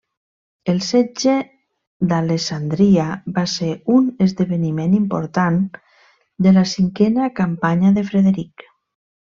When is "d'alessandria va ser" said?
2.13-3.69